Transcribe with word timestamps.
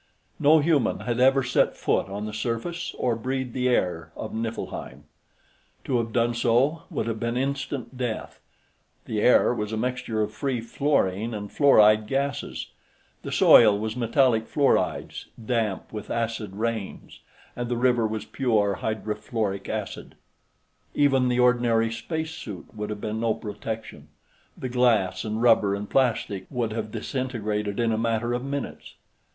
No 0.39 0.57
human 0.61 1.01
had 1.01 1.19
ever 1.19 1.43
set 1.43 1.77
foot 1.77 2.09
on 2.09 2.25
the 2.25 2.33
surface, 2.33 2.95
or 2.97 3.15
breathed 3.15 3.53
the 3.53 3.69
air, 3.69 4.11
of 4.15 4.33
Niflheim. 4.33 5.03
To 5.83 5.99
have 5.99 6.11
done 6.11 6.33
so 6.33 6.81
would 6.89 7.05
have 7.05 7.19
been 7.19 7.37
instant 7.37 7.95
death; 7.99 8.39
the 9.05 9.21
air 9.21 9.53
was 9.53 9.71
a 9.71 9.77
mixture 9.77 10.19
of 10.23 10.33
free 10.33 10.59
fluorine 10.59 11.35
and 11.35 11.51
fluoride 11.51 12.07
gasses, 12.07 12.71
the 13.21 13.31
soil 13.31 13.77
was 13.77 13.95
metallic 13.95 14.47
fluorides, 14.47 15.27
damp 15.45 15.93
with 15.93 16.09
acid 16.09 16.55
rains, 16.55 17.19
and 17.55 17.69
the 17.69 17.77
river 17.77 18.07
was 18.07 18.25
pure 18.25 18.79
hydrofluoric 18.81 19.69
acid. 19.69 20.15
Even 20.95 21.27
the 21.27 21.39
ordinary 21.39 21.91
spacesuit 21.91 22.65
would 22.73 22.89
have 22.89 23.01
been 23.01 23.19
no 23.19 23.35
protection; 23.35 24.07
the 24.57 24.67
glass 24.67 25.23
and 25.23 25.43
rubber 25.43 25.75
and 25.75 25.91
plastic 25.91 26.47
would 26.49 26.71
have 26.71 26.89
disintegrated 26.89 27.79
in 27.79 27.91
a 27.91 27.99
matter 27.99 28.33
of 28.33 28.43
minutes. 28.43 28.95